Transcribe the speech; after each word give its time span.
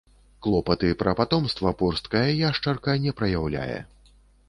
Клопаты 0.45 0.89
пра 1.01 1.13
патомства 1.19 1.75
порсткая 1.83 2.25
яшчарка 2.49 2.99
не 3.07 3.17
праяўляе. 3.21 3.79